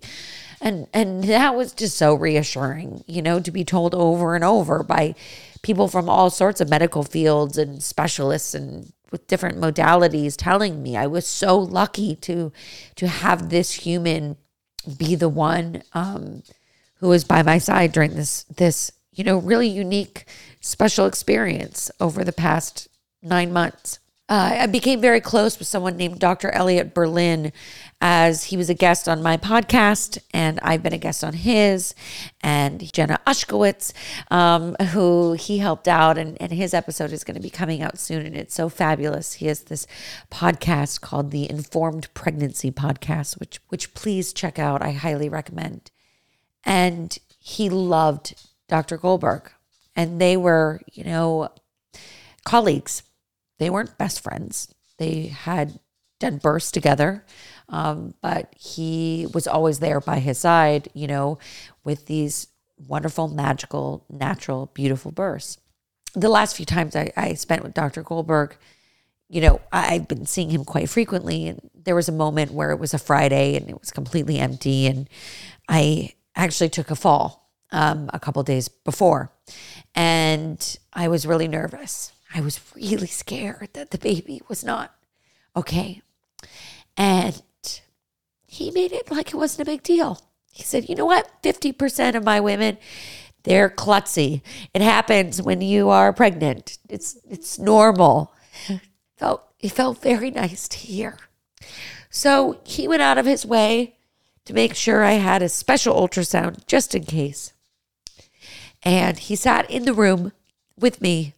and 0.62 0.88
and 0.94 1.24
that 1.24 1.56
was 1.56 1.74
just 1.74 1.98
so 1.98 2.14
reassuring 2.14 3.04
you 3.08 3.20
know 3.20 3.40
to 3.40 3.50
be 3.50 3.64
told 3.64 3.96
over 3.96 4.36
and 4.36 4.44
over 4.44 4.84
by 4.84 5.16
people 5.64 5.88
from 5.88 6.08
all 6.08 6.30
sorts 6.30 6.62
of 6.62 6.70
medical 6.70 7.02
fields 7.02 7.58
and 7.58 7.82
specialists 7.82 8.54
and 8.54 8.94
with 9.12 9.26
different 9.26 9.58
modalities 9.58 10.36
telling 10.38 10.84
me 10.84 10.96
i 10.96 11.08
was 11.08 11.26
so 11.26 11.58
lucky 11.58 12.16
to 12.16 12.54
to 12.96 13.08
have 13.08 13.50
this 13.50 13.72
human 13.72 14.38
be 14.98 15.16
the 15.16 15.30
one 15.30 15.84
um, 15.94 16.44
who 16.96 17.10
was 17.10 17.24
by 17.24 17.42
my 17.44 17.58
side 17.58 17.92
during 17.92 18.16
this 18.16 18.44
this 18.44 18.92
you 19.12 19.24
know 19.24 19.38
really 19.38 19.68
unique 19.68 20.26
special 20.62 21.06
experience 21.06 21.92
over 22.00 22.24
the 22.24 22.34
past 22.34 22.88
nine 23.22 23.52
months 23.52 24.00
uh, 24.32 24.60
I 24.62 24.68
became 24.68 25.02
very 25.02 25.20
close 25.20 25.60
with 25.60 25.68
someone 25.68 25.98
named 25.98 26.20
Dr. 26.20 26.52
Elliot 26.52 26.94
Berlin 26.94 27.52
as 28.00 28.46
he 28.46 28.56
was 28.56 28.70
a 28.70 28.74
guest 28.74 29.10
on 29.10 29.22
my 29.22 29.36
podcast, 29.36 30.18
and 30.34 30.58
I've 30.62 30.82
been 30.82 30.94
a 30.94 30.98
guest 30.98 31.22
on 31.22 31.34
his, 31.34 31.94
and 32.40 32.94
Jenna 32.94 33.20
Ushkowitz, 33.28 33.92
um, 34.32 34.76
who 34.92 35.34
he 35.34 35.58
helped 35.58 35.90
out, 35.90 36.18
and, 36.18 36.42
and 36.42 36.54
his 36.54 36.74
episode 36.74 37.12
is 37.12 37.26
going 37.26 37.36
to 37.36 37.42
be 37.42 37.50
coming 37.50 37.82
out 37.82 38.00
soon, 38.00 38.26
and 38.26 38.38
it's 38.38 38.54
so 38.54 38.70
fabulous. 38.70 39.34
He 39.34 39.48
has 39.48 39.64
this 39.64 39.86
podcast 40.32 41.02
called 41.02 41.32
the 41.32 41.50
Informed 41.50 42.08
Pregnancy 42.14 42.72
Podcast, 42.72 43.38
which 43.38 43.60
which 43.68 43.94
please 43.94 44.32
check 44.32 44.58
out. 44.58 44.82
I 44.82 44.92
highly 44.92 45.28
recommend. 45.28 45.92
And 46.64 47.18
he 47.38 47.70
loved 47.70 48.48
Dr. 48.70 48.98
Goldberg, 48.98 49.52
and 49.94 50.22
they 50.22 50.38
were, 50.38 50.80
you 50.94 51.04
know, 51.04 51.50
colleagues 52.46 53.04
they 53.62 53.70
weren't 53.70 53.96
best 54.00 54.24
friends. 54.24 54.74
They 54.98 55.28
had 55.28 55.80
done 56.20 56.38
births 56.38 56.72
together, 56.72 57.24
um, 57.70 58.16
but 58.20 58.52
he 58.58 59.28
was 59.36 59.46
always 59.46 59.78
there 59.78 60.02
by 60.02 60.18
his 60.18 60.40
side, 60.40 60.90
you 60.96 61.06
know, 61.06 61.38
with 61.84 62.08
these 62.08 62.48
wonderful, 62.88 63.28
magical, 63.28 64.04
natural, 64.10 64.72
beautiful 64.74 65.12
births. 65.12 65.60
The 66.16 66.28
last 66.28 66.58
few 66.58 66.66
times 66.66 66.96
I, 66.96 67.12
I 67.16 67.36
spent 67.36 67.62
with 67.62 67.76
Dr. 67.76 68.02
Goldberg, 68.02 68.58
you 69.30 69.42
know, 69.42 69.62
I've 69.72 70.08
been 70.08 70.26
seeing 70.26 70.50
him 70.50 70.66
quite 70.66 70.90
frequently. 70.90 71.48
And 71.48 71.70
there 71.76 71.96
was 71.96 72.10
a 72.10 72.14
moment 72.14 72.52
where 72.52 72.72
it 72.72 72.80
was 72.80 72.96
a 72.96 73.00
Friday 73.00 73.56
and 73.56 73.70
it 73.70 73.80
was 73.80 73.92
completely 73.92 74.40
empty. 74.40 74.88
And 74.88 75.08
I 75.70 76.16
actually 76.36 76.70
took 76.70 76.90
a 76.90 76.96
fall 76.96 77.52
um, 77.72 78.10
a 78.12 78.20
couple 78.20 78.42
days 78.42 78.70
before. 78.70 79.32
And 79.94 80.78
I 80.94 81.10
was 81.10 81.28
really 81.28 81.48
nervous. 81.48 82.12
I 82.34 82.42
was 82.42 82.60
really 82.76 83.08
scared 83.08 83.70
that 83.74 83.92
the 83.92 83.98
baby 83.98 84.42
was 84.48 84.64
not 84.64 84.96
okay. 85.56 86.02
And 86.98 87.42
he 88.46 88.72
made 88.72 88.92
it 88.92 89.12
like 89.12 89.30
it 89.30 89.38
wasn't 89.38 89.68
a 89.68 89.72
big 89.72 89.84
deal. 89.84 90.22
He 90.52 90.64
said, 90.64 90.90
you 90.90 90.96
know 90.96 91.06
what? 91.06 91.32
50% 91.44 92.16
of 92.16 92.24
my 92.24 92.40
women, 92.40 92.78
they're 93.44 93.70
klutzy. 93.70 94.42
It 94.74 94.82
happens 94.82 95.42
when 95.42 95.62
you 95.62 95.90
are 95.90 96.14
pregnant. 96.14 96.78
It's 96.90 97.18
it's 97.30 97.58
normal 97.58 98.34
felt 99.22 99.44
it 99.60 99.72
felt 99.72 100.02
very 100.02 100.32
nice 100.32 100.68
to 100.68 100.78
hear. 100.78 101.18
So 102.10 102.60
he 102.64 102.88
went 102.88 103.04
out 103.04 103.20
of 103.20 103.28
his 103.28 103.46
way 103.46 103.98
to 104.46 104.54
make 104.54 104.74
sure 104.74 105.04
I 105.04 105.14
had 105.14 105.44
a 105.44 105.50
special 105.50 105.96
ultrasound 105.96 106.66
just 106.66 106.96
in 106.96 107.04
case. 107.04 107.54
And 108.82 109.20
he 109.20 109.36
sat 109.36 109.70
in 109.70 109.86
the 109.86 109.94
room 109.94 110.32
with 110.76 111.02
me 111.02 111.36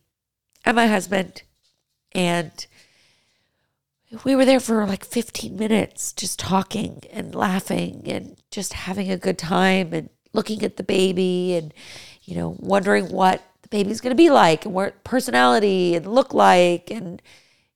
and 0.66 0.76
my 0.76 0.88
husband 0.88 1.44
and 2.14 2.68
we 4.24 4.36
were 4.36 4.46
there 4.46 4.60
for 4.60 4.86
like 4.86 5.04
15 5.04 5.56
minutes 5.56 6.14
just 6.14 6.38
talking 6.40 7.02
and 7.12 7.34
laughing 7.34 8.04
and 8.06 8.38
just 8.52 8.74
having 8.74 9.10
a 9.10 9.18
good 9.18 9.38
time 9.38 9.92
and 9.94 10.10
looking 10.34 10.64
at 10.64 10.78
the 10.78 10.84
baby 10.84 11.56
and 11.56 11.74
you 12.24 12.36
know 12.36 12.56
wondering 12.60 13.10
what 13.10 13.42
the 13.64 13.70
baby's 13.70 14.02
going 14.02 14.12
to 14.12 14.16
be 14.16 14.30
like 14.30 14.66
and 14.66 14.74
what 14.74 15.04
personality 15.04 15.96
and 15.96 16.06
look 16.06 16.34
like 16.34 16.92
and 16.92 17.22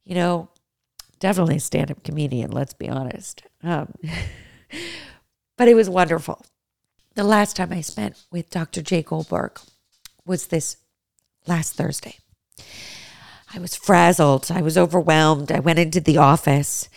you 0.08 0.15
know, 0.15 0.48
definitely 1.20 1.60
stand 1.60 1.91
up 1.91 2.01
comedian, 2.03 2.50
let's 2.50 2.74
be 2.74 2.89
honest. 2.89 3.44
Um, 3.62 3.94
but 5.58 5.67
it 5.67 5.75
was 5.75 5.89
wonderful. 5.89 6.46
The 7.15 7.25
last 7.25 7.58
time 7.58 7.74
I 7.74 7.82
spent 7.82 8.24
with 8.32 8.50
Dr. 8.50 8.82
Jay 8.82 9.03
Goldberg 9.03 9.60
was 10.25 10.48
this 10.48 10.77
last 11.46 11.74
Thursday. 11.74 12.20
I 13.54 13.60
was 13.60 13.76
frazzled. 13.76 14.52
I 14.52 14.62
was 14.62 14.78
overwhelmed. 14.78 15.52
I 15.52 15.60
went 15.60 15.80
into 15.80 16.02
the 16.02 16.18
office 16.18 16.90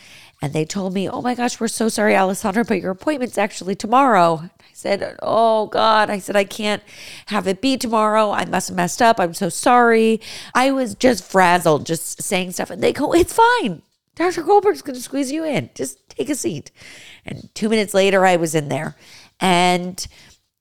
and 0.43 0.53
they 0.53 0.65
told 0.65 0.95
me, 0.95 1.09
Oh 1.09 1.23
my 1.23 1.35
gosh, 1.35 1.61
we're 1.61 1.69
so 1.69 1.89
sorry, 1.89 2.17
Alessandra, 2.17 2.65
but 2.65 2.81
your 2.81 2.91
appointment's 2.91 3.39
actually 3.39 3.75
tomorrow 3.75 4.43
I 4.43 4.73
said, 4.73 5.17
Oh 5.23 5.67
God, 5.67 6.11
I 6.11 6.19
said, 6.19 6.37
I 6.37 6.45
can't 6.45 6.83
have 7.27 7.47
it 7.47 7.61
be 7.61 7.77
tomorrow. 7.77 8.31
I 8.31 8.47
must 8.47 8.69
have 8.69 8.77
messed 8.77 9.03
up. 9.03 9.21
I'm 9.21 9.35
so 9.35 9.49
sorry. 9.49 10.21
I 10.55 10.71
was 10.71 10.95
just 10.95 11.25
frazzled, 11.25 11.87
just 11.87 12.23
saying 12.23 12.53
stuff. 12.53 12.71
And 12.71 12.83
they 12.83 12.93
go, 12.93 13.13
It's 13.13 13.35
fine. 13.35 13.83
Dr. 14.17 14.43
Goldberg's 14.43 14.83
going 14.83 14.97
to 14.97 15.03
squeeze 15.03 15.33
you 15.33 15.45
in. 15.45 15.71
Just 15.75 16.09
take 16.11 16.29
a 16.29 16.35
seat. 16.35 16.71
And 17.25 17.49
two 17.55 17.69
minutes 17.69 17.95
later, 17.95 18.27
I 18.27 18.37
was 18.37 18.55
in 18.55 18.69
there. 18.69 18.95
And, 19.41 20.07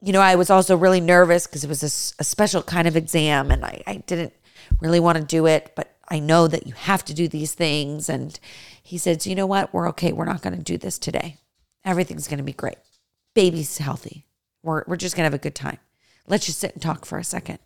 you 0.00 0.12
know, 0.14 0.20
I 0.20 0.36
was 0.36 0.48
also 0.48 0.76
really 0.76 1.00
nervous 1.00 1.46
because 1.46 1.64
it 1.64 1.68
was 1.68 1.82
a, 1.82 2.22
a, 2.22 2.24
special 2.24 2.62
kind 2.62 2.88
of 2.88 2.96
exam 2.96 3.50
and 3.50 3.62
I, 3.64 3.82
I 3.86 3.96
didn't 3.96 4.32
really 4.80 5.00
want 5.00 5.18
to 5.18 5.24
do 5.24 5.46
it, 5.46 5.72
but 5.74 5.96
I 6.08 6.18
know 6.18 6.48
that 6.48 6.66
you 6.66 6.72
have 6.74 7.04
to 7.06 7.14
do 7.14 7.28
these 7.28 7.54
things. 7.54 8.08
And 8.08 8.38
he 8.82 8.98
said, 8.98 9.22
so 9.22 9.30
You 9.30 9.36
know 9.36 9.46
what? 9.46 9.72
We're 9.72 9.88
okay. 9.90 10.12
We're 10.12 10.24
not 10.24 10.42
going 10.42 10.56
to 10.56 10.62
do 10.62 10.78
this 10.78 10.98
today. 10.98 11.36
Everything's 11.84 12.28
going 12.28 12.38
to 12.38 12.44
be 12.44 12.52
great 12.52 12.78
baby's 13.34 13.78
healthy. 13.78 14.26
We're, 14.62 14.84
we're 14.86 14.96
just 14.96 15.16
going 15.16 15.22
to 15.22 15.32
have 15.32 15.34
a 15.34 15.38
good 15.38 15.54
time. 15.54 15.78
Let's 16.26 16.46
just 16.46 16.58
sit 16.58 16.74
and 16.74 16.82
talk 16.82 17.04
for 17.04 17.18
a 17.18 17.24
second. 17.24 17.58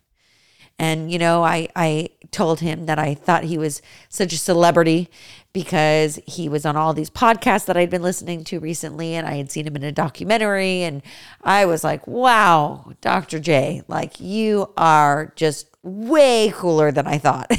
And, 0.77 1.09
you 1.09 1.17
know, 1.17 1.43
I, 1.43 1.69
I 1.75 2.09
told 2.31 2.59
him 2.59 2.85
that 2.87 2.99
I 2.99 3.13
thought 3.13 3.45
he 3.45 3.57
was 3.57 3.81
such 4.09 4.33
a 4.33 4.37
celebrity 4.37 5.09
because 5.53 6.19
he 6.25 6.49
was 6.49 6.65
on 6.65 6.75
all 6.75 6.93
these 6.93 7.09
podcasts 7.09 7.65
that 7.65 7.77
I'd 7.77 7.89
been 7.89 8.01
listening 8.01 8.43
to 8.45 8.59
recently 8.59 9.15
and 9.15 9.25
I 9.25 9.35
had 9.35 9.51
seen 9.51 9.67
him 9.67 9.77
in 9.77 9.83
a 9.83 9.91
documentary. 9.93 10.81
And 10.81 11.01
I 11.41 11.65
was 11.65 11.85
like, 11.85 12.05
wow, 12.07 12.91
Dr. 12.99 13.39
J, 13.39 13.83
like 13.87 14.19
you 14.19 14.73
are 14.75 15.31
just 15.37 15.74
way 15.85 16.51
cooler 16.53 16.91
than 16.91 17.07
I 17.07 17.17
thought. 17.17 17.51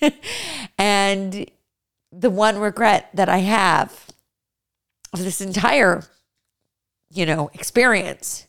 and 0.78 1.46
the 2.10 2.30
one 2.30 2.58
regret 2.58 3.10
that 3.14 3.28
I 3.28 3.38
have 3.38 4.06
of 5.12 5.20
this 5.20 5.40
entire 5.40 6.02
you 7.14 7.24
know, 7.24 7.50
experience 7.54 8.46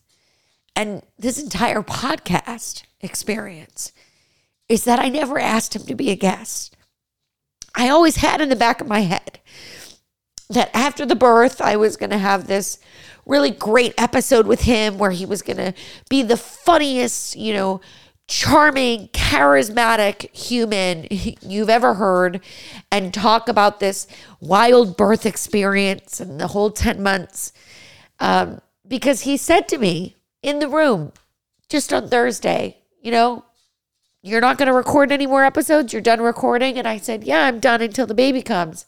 and 0.75 1.03
this 1.17 1.41
entire 1.41 1.81
podcast 1.81 2.83
experience 2.99 3.93
is 4.67 4.83
that 4.85 4.99
I 4.99 5.07
never 5.09 5.39
asked 5.39 5.75
him 5.75 5.83
to 5.83 5.95
be 5.95 6.09
a 6.09 6.15
guest. 6.15 6.75
I 7.75 7.89
always 7.89 8.17
had 8.17 8.41
in 8.41 8.49
the 8.49 8.55
back 8.55 8.81
of 8.81 8.87
my 8.87 9.01
head 9.01 9.39
that 10.49 10.71
after 10.73 11.05
the 11.05 11.15
birth, 11.15 11.61
I 11.61 11.75
was 11.75 11.95
going 11.95 12.09
to 12.09 12.17
have 12.17 12.47
this 12.47 12.79
really 13.25 13.51
great 13.51 13.93
episode 13.97 14.47
with 14.47 14.61
him 14.61 14.97
where 14.97 15.11
he 15.11 15.25
was 15.25 15.41
going 15.41 15.57
to 15.57 15.73
be 16.09 16.23
the 16.23 16.37
funniest, 16.37 17.35
you 17.35 17.53
know, 17.53 17.81
charming, 18.27 19.07
charismatic 19.09 20.33
human 20.35 21.07
you've 21.41 21.69
ever 21.69 21.95
heard 21.95 22.41
and 22.91 23.13
talk 23.13 23.47
about 23.47 23.79
this 23.79 24.07
wild 24.39 24.97
birth 24.97 25.25
experience 25.25 26.19
and 26.19 26.39
the 26.39 26.47
whole 26.47 26.71
10 26.71 27.01
months 27.01 27.53
um, 28.19 28.61
because 28.87 29.21
he 29.21 29.37
said 29.37 29.67
to 29.67 29.77
me 29.77 30.15
in 30.41 30.59
the 30.59 30.69
room 30.69 31.11
just 31.69 31.91
on 31.91 32.09
Thursday, 32.09 32.77
you 33.01 33.11
know, 33.11 33.45
you're 34.21 34.41
not 34.41 34.57
going 34.57 34.67
to 34.67 34.73
record 34.73 35.11
any 35.11 35.27
more 35.27 35.43
episodes. 35.43 35.93
You're 35.93 36.01
done 36.01 36.21
recording. 36.21 36.77
And 36.77 36.87
I 36.87 36.97
said, 36.97 37.23
yeah, 37.23 37.45
I'm 37.45 37.59
done 37.59 37.81
until 37.81 38.07
the 38.07 38.15
baby 38.15 38.41
comes. 38.41 38.85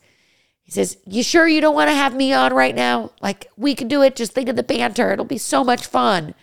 He 0.63 0.71
says, 0.71 0.97
You 1.05 1.23
sure 1.23 1.47
you 1.47 1.61
don't 1.61 1.75
want 1.75 1.89
to 1.89 1.95
have 1.95 2.13
me 2.13 2.33
on 2.33 2.53
right 2.53 2.75
now? 2.75 3.11
Like, 3.21 3.49
we 3.55 3.73
can 3.73 3.87
do 3.87 4.01
it. 4.01 4.17
Just 4.17 4.33
think 4.33 4.49
of 4.49 4.57
the 4.57 4.63
banter. 4.63 5.13
It'll 5.13 5.23
be 5.23 5.37
so 5.37 5.63
much 5.63 5.85
fun. 5.85 6.35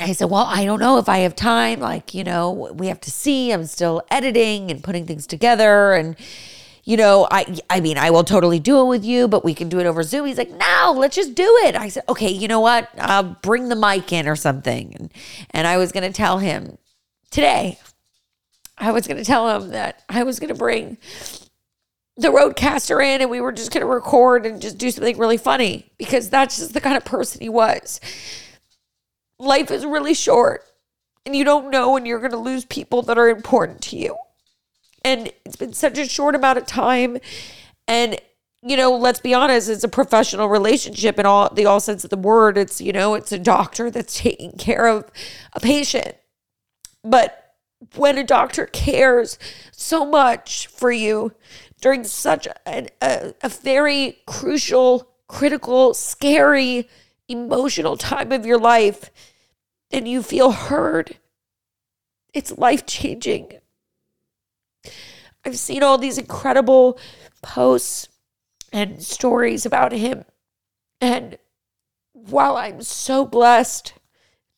I 0.00 0.12
said, 0.12 0.30
Well, 0.30 0.44
I 0.46 0.64
don't 0.64 0.80
know 0.80 0.98
if 0.98 1.08
I 1.08 1.18
have 1.18 1.36
time. 1.36 1.80
Like, 1.80 2.14
you 2.14 2.24
know, 2.24 2.72
we 2.74 2.88
have 2.88 3.00
to 3.02 3.10
see. 3.10 3.52
I'm 3.52 3.64
still 3.66 4.02
editing 4.10 4.70
and 4.70 4.82
putting 4.82 5.06
things 5.06 5.26
together. 5.26 5.92
And, 5.92 6.16
you 6.84 6.96
know, 6.96 7.28
I 7.30 7.58
I 7.70 7.80
mean, 7.80 7.96
I 7.96 8.10
will 8.10 8.24
totally 8.24 8.58
do 8.58 8.80
it 8.80 8.86
with 8.86 9.04
you, 9.04 9.28
but 9.28 9.44
we 9.44 9.54
can 9.54 9.68
do 9.68 9.78
it 9.80 9.86
over 9.86 10.02
Zoom. 10.02 10.26
He's 10.26 10.38
like, 10.38 10.50
no, 10.50 10.94
let's 10.96 11.16
just 11.16 11.34
do 11.34 11.60
it. 11.64 11.76
I 11.76 11.88
said, 11.88 12.04
okay, 12.08 12.30
you 12.30 12.48
know 12.48 12.60
what? 12.60 12.88
I'll 12.98 13.22
bring 13.22 13.68
the 13.68 13.76
mic 13.76 14.12
in 14.12 14.28
or 14.28 14.36
something. 14.36 14.94
And 14.98 15.12
and 15.50 15.66
I 15.66 15.76
was 15.76 15.92
gonna 15.92 16.12
tell 16.12 16.38
him 16.38 16.76
today, 17.30 17.78
I 18.76 18.90
was 18.90 19.06
gonna 19.06 19.24
tell 19.24 19.48
him 19.60 19.70
that 19.70 20.02
I 20.08 20.24
was 20.24 20.40
gonna 20.40 20.54
bring 20.54 20.98
the 22.16 22.28
RODECaster 22.28 23.04
in 23.04 23.22
and 23.22 23.30
we 23.30 23.40
were 23.40 23.52
just 23.52 23.72
gonna 23.72 23.86
record 23.86 24.46
and 24.46 24.60
just 24.60 24.78
do 24.78 24.90
something 24.90 25.18
really 25.18 25.36
funny 25.36 25.90
because 25.98 26.30
that's 26.30 26.58
just 26.58 26.72
the 26.74 26.80
kind 26.80 26.96
of 26.96 27.04
person 27.04 27.40
he 27.40 27.48
was. 27.48 28.00
Life 29.38 29.70
is 29.70 29.84
really 29.84 30.14
short 30.14 30.64
and 31.26 31.34
you 31.34 31.44
don't 31.44 31.70
know 31.70 31.92
when 31.92 32.06
you're 32.06 32.20
gonna 32.20 32.36
lose 32.36 32.64
people 32.64 33.02
that 33.02 33.18
are 33.18 33.28
important 33.28 33.80
to 33.82 33.96
you. 33.96 34.16
And 35.04 35.30
it's 35.44 35.56
been 35.56 35.72
such 35.72 35.98
a 35.98 36.06
short 36.06 36.34
amount 36.34 36.58
of 36.58 36.66
time. 36.66 37.18
And, 37.86 38.18
you 38.62 38.76
know, 38.76 38.96
let's 38.96 39.20
be 39.20 39.34
honest, 39.34 39.68
it's 39.68 39.84
a 39.84 39.88
professional 39.88 40.48
relationship 40.48 41.18
in 41.18 41.26
all 41.26 41.52
the 41.52 41.66
all 41.66 41.80
sense 41.80 42.04
of 42.04 42.10
the 42.10 42.16
word. 42.16 42.56
It's, 42.56 42.80
you 42.80 42.92
know, 42.92 43.14
it's 43.14 43.32
a 43.32 43.38
doctor 43.38 43.90
that's 43.90 44.18
taking 44.20 44.52
care 44.52 44.86
of 44.86 45.10
a 45.52 45.60
patient. 45.60 46.16
But 47.02 47.40
when 47.96 48.16
a 48.16 48.24
doctor 48.24 48.66
cares 48.66 49.38
so 49.72 50.06
much 50.06 50.66
for 50.68 50.90
you 50.90 51.32
during 51.82 52.04
such 52.04 52.46
a, 52.46 52.88
a, 53.02 53.34
a 53.42 53.48
very 53.50 54.18
crucial, 54.26 55.10
critical, 55.28 55.92
scary, 55.92 56.88
emotional 57.28 57.96
time 57.96 58.32
of 58.32 58.46
your 58.46 58.58
life, 58.58 59.10
and 59.90 60.06
you 60.08 60.22
feel 60.22 60.52
heard, 60.52 61.18
it's 62.32 62.58
life 62.58 62.84
changing. 62.86 63.58
I've 65.44 65.58
seen 65.58 65.82
all 65.82 65.98
these 65.98 66.18
incredible 66.18 66.98
posts 67.42 68.08
and 68.72 69.02
stories 69.02 69.64
about 69.64 69.92
him. 69.92 70.24
And 71.00 71.38
while 72.12 72.56
I'm 72.56 72.82
so 72.82 73.24
blessed 73.24 73.94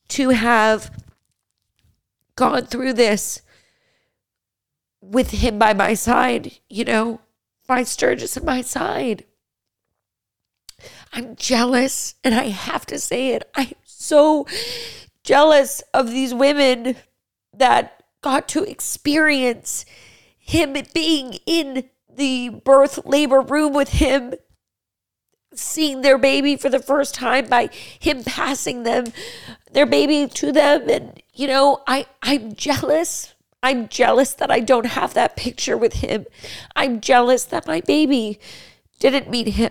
to 0.08 0.30
have 0.30 0.90
gone 2.36 2.66
through 2.66 2.92
this 2.92 3.42
with 5.00 5.30
him 5.32 5.58
by 5.58 5.74
my 5.74 5.94
side, 5.94 6.52
you 6.70 6.84
know, 6.84 7.20
my 7.68 7.82
Sturgis 7.82 8.36
at 8.36 8.44
my 8.44 8.60
side, 8.62 9.24
I'm 11.16 11.34
jealous 11.34 12.14
and 12.22 12.34
I 12.34 12.48
have 12.48 12.84
to 12.86 12.98
say 12.98 13.30
it. 13.30 13.50
I'm 13.54 13.72
so 13.84 14.46
jealous 15.24 15.82
of 15.94 16.10
these 16.10 16.34
women 16.34 16.94
that 17.54 18.02
got 18.20 18.48
to 18.48 18.64
experience 18.64 19.86
him 20.38 20.76
being 20.92 21.38
in 21.46 21.88
the 22.14 22.50
birth 22.50 23.06
labor 23.06 23.40
room 23.40 23.72
with 23.72 23.88
him, 23.88 24.34
seeing 25.54 26.02
their 26.02 26.18
baby 26.18 26.54
for 26.54 26.68
the 26.68 26.82
first 26.82 27.14
time 27.14 27.46
by 27.46 27.70
him 27.98 28.22
passing 28.22 28.82
them 28.82 29.06
their 29.72 29.86
baby 29.86 30.28
to 30.28 30.52
them. 30.52 30.86
And 30.90 31.22
you 31.32 31.46
know 31.46 31.82
i 31.86 32.04
i'm 32.22 32.54
jealous. 32.54 33.32
I'm 33.62 33.88
jealous 33.88 34.34
that 34.34 34.50
i 34.50 34.60
don't 34.60 34.86
have 34.86 35.14
that 35.14 35.34
picture 35.34 35.78
with 35.78 35.94
him. 35.94 36.26
I'm 36.76 37.00
jealous 37.00 37.44
that 37.44 37.66
my 37.66 37.80
baby 37.80 38.38
didn't 38.98 39.30
meet 39.30 39.48
him 39.48 39.70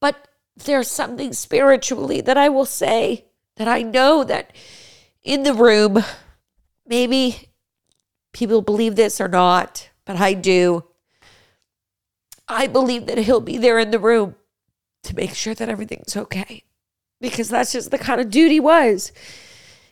but 0.00 0.28
there's 0.56 0.90
something 0.90 1.32
spiritually 1.32 2.20
that 2.20 2.36
i 2.38 2.48
will 2.48 2.66
say 2.66 3.24
that 3.56 3.68
i 3.68 3.82
know 3.82 4.24
that 4.24 4.54
in 5.22 5.42
the 5.42 5.54
room 5.54 6.02
maybe 6.86 7.50
people 8.32 8.62
believe 8.62 8.96
this 8.96 9.20
or 9.20 9.28
not 9.28 9.90
but 10.04 10.16
i 10.16 10.32
do 10.32 10.84
I 12.48 12.66
believe 12.66 13.06
that 13.06 13.18
he'll 13.18 13.40
be 13.40 13.58
there 13.58 13.78
in 13.78 13.90
the 13.90 13.98
room 13.98 14.36
to 15.04 15.16
make 15.16 15.34
sure 15.34 15.54
that 15.54 15.68
everything's 15.68 16.16
okay 16.16 16.64
because 17.20 17.48
that's 17.48 17.72
just 17.72 17.90
the 17.90 17.98
kind 17.98 18.20
of 18.20 18.30
dude 18.30 18.52
he 18.52 18.60
was. 18.60 19.12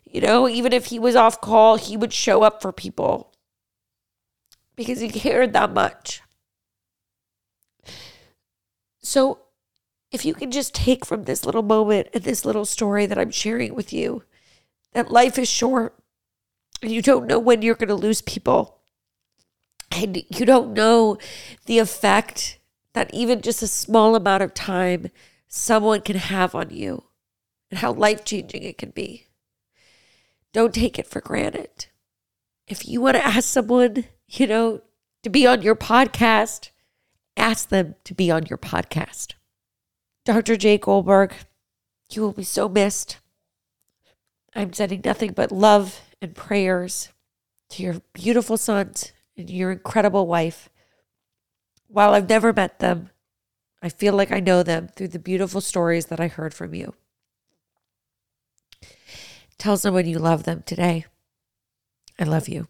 You 0.04 0.20
know, 0.20 0.48
even 0.48 0.72
if 0.72 0.86
he 0.86 0.98
was 0.98 1.16
off 1.16 1.40
call, 1.40 1.76
he 1.76 1.96
would 1.96 2.12
show 2.12 2.42
up 2.42 2.62
for 2.62 2.72
people 2.72 3.32
because 4.76 5.00
he 5.00 5.08
cared 5.08 5.52
that 5.52 5.72
much. 5.72 6.22
So, 9.02 9.40
if 10.14 10.24
you 10.24 10.32
can 10.32 10.52
just 10.52 10.76
take 10.76 11.04
from 11.04 11.24
this 11.24 11.44
little 11.44 11.64
moment 11.64 12.06
and 12.14 12.22
this 12.22 12.44
little 12.44 12.64
story 12.64 13.04
that 13.04 13.18
I'm 13.18 13.32
sharing 13.32 13.74
with 13.74 13.92
you 13.92 14.22
that 14.92 15.10
life 15.10 15.40
is 15.40 15.48
short 15.48 15.92
and 16.80 16.92
you 16.92 17.02
don't 17.02 17.26
know 17.26 17.40
when 17.40 17.62
you're 17.62 17.74
going 17.74 17.88
to 17.88 17.96
lose 17.96 18.22
people 18.22 18.78
and 19.90 20.22
you 20.28 20.46
don't 20.46 20.72
know 20.72 21.18
the 21.66 21.80
effect 21.80 22.60
that 22.92 23.12
even 23.12 23.40
just 23.40 23.60
a 23.60 23.66
small 23.66 24.14
amount 24.14 24.44
of 24.44 24.54
time 24.54 25.08
someone 25.48 26.00
can 26.00 26.16
have 26.16 26.54
on 26.54 26.70
you 26.70 27.02
and 27.68 27.80
how 27.80 27.92
life 27.92 28.24
changing 28.24 28.62
it 28.62 28.78
can 28.78 28.90
be. 28.90 29.26
Don't 30.52 30.72
take 30.72 30.96
it 30.96 31.08
for 31.08 31.20
granted. 31.20 31.86
If 32.68 32.86
you 32.86 33.00
want 33.00 33.16
to 33.16 33.26
ask 33.26 33.48
someone, 33.48 34.04
you 34.28 34.46
know, 34.46 34.80
to 35.24 35.28
be 35.28 35.44
on 35.44 35.62
your 35.62 35.74
podcast, 35.74 36.70
ask 37.36 37.68
them 37.68 37.96
to 38.04 38.14
be 38.14 38.30
on 38.30 38.46
your 38.46 38.58
podcast. 38.58 39.34
Dr. 40.24 40.56
Jay 40.56 40.78
Goldberg, 40.78 41.34
you 42.10 42.22
will 42.22 42.32
be 42.32 42.44
so 42.44 42.68
missed. 42.68 43.18
I'm 44.54 44.72
sending 44.72 45.02
nothing 45.04 45.32
but 45.32 45.52
love 45.52 46.00
and 46.22 46.34
prayers 46.34 47.10
to 47.70 47.82
your 47.82 47.96
beautiful 48.12 48.56
sons 48.56 49.12
and 49.36 49.50
your 49.50 49.70
incredible 49.70 50.26
wife. 50.26 50.70
While 51.88 52.14
I've 52.14 52.28
never 52.28 52.52
met 52.52 52.78
them, 52.78 53.10
I 53.82 53.90
feel 53.90 54.14
like 54.14 54.32
I 54.32 54.40
know 54.40 54.62
them 54.62 54.88
through 54.88 55.08
the 55.08 55.18
beautiful 55.18 55.60
stories 55.60 56.06
that 56.06 56.20
I 56.20 56.28
heard 56.28 56.54
from 56.54 56.74
you. 56.74 56.94
Tell 59.58 59.76
someone 59.76 60.06
you 60.06 60.18
love 60.18 60.44
them 60.44 60.62
today. 60.64 61.04
I 62.18 62.24
love 62.24 62.48
you. 62.48 62.68